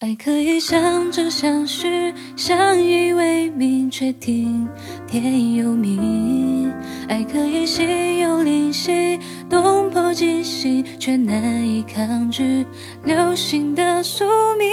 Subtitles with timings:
[0.00, 4.68] 爱可以相知相许，相依为命，却听
[5.06, 6.70] 天由命。
[7.08, 12.66] 爱可以心有灵犀，动魄惊心，却难以抗拒
[13.04, 14.26] 流星的宿
[14.58, 14.66] 命。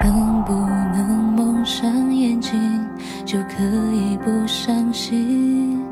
[0.00, 2.86] 能不能蒙上眼睛，
[3.24, 5.82] 就可以不伤心？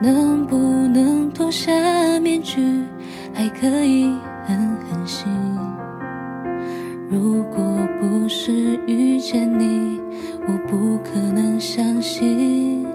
[0.00, 1.72] 能不能脱下
[2.20, 2.62] 面具，
[3.34, 4.14] 还可以？
[4.46, 5.26] 狠狠心，
[7.08, 7.62] 如果
[8.00, 10.00] 不是遇见你，
[10.46, 12.86] 我不可能相信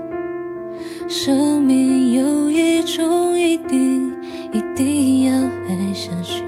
[1.07, 4.13] 生命有一种一定，
[4.51, 5.33] 一定要
[5.67, 6.43] 爱下去。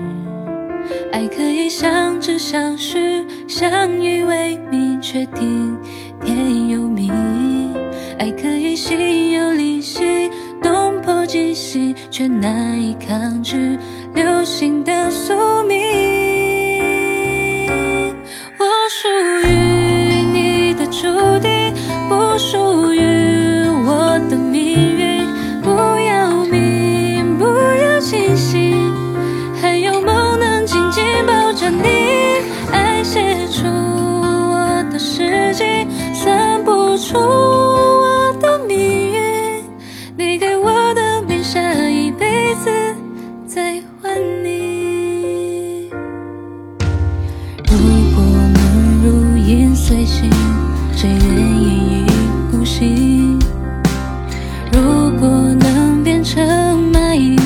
[1.12, 5.78] 爱可以相知相许，相依为命，却听
[6.22, 7.29] 天由命。
[12.20, 13.80] 却难以抗拒。
[14.14, 15.34] 流星的宿
[15.64, 15.80] 命，
[18.58, 19.08] 我属
[19.48, 19.54] 于
[20.34, 21.08] 你的注
[21.40, 21.74] 定，
[22.10, 23.00] 不属于
[23.88, 25.26] 我的命运。
[25.62, 25.70] 不
[26.10, 28.92] 要命，不要清醒，
[29.62, 31.88] 还有梦能紧紧抱着你。
[32.74, 35.64] 爱写出我的诗集，
[36.14, 37.49] 算不出。
[50.10, 50.28] 心，
[50.96, 52.04] 谁愿意
[52.52, 53.38] 呼吸？
[54.72, 54.82] 如
[55.20, 55.30] 果
[55.60, 56.44] 能变成
[56.92, 57.40] 蚂蚁，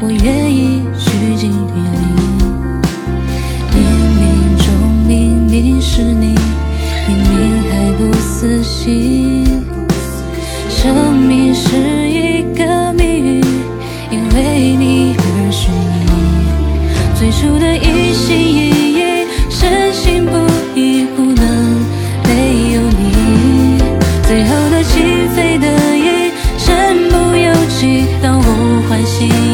[0.00, 2.10] 我愿意趋近于你。
[3.72, 3.76] 冥
[4.18, 4.20] 冥
[4.64, 4.66] 中
[5.06, 6.34] 明明是你，
[7.06, 9.62] 明明还不死心。
[10.68, 11.76] 生命是
[12.10, 13.40] 一个谜语，
[14.10, 15.70] 因为你而眩
[16.02, 16.06] 晕。
[17.14, 18.81] 最初的一心一意。
[28.92, 29.51] 关心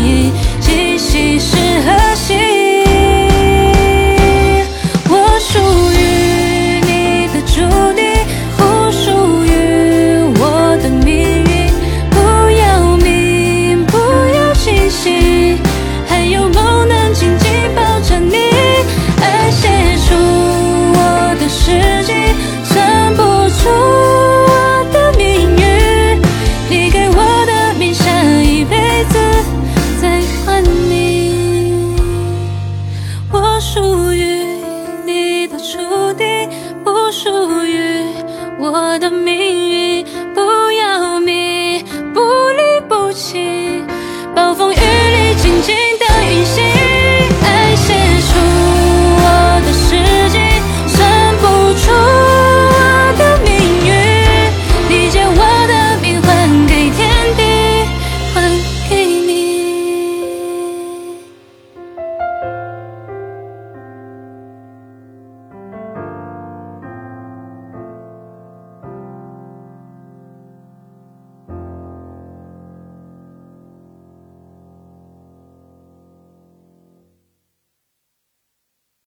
[39.08, 39.87] 的命运。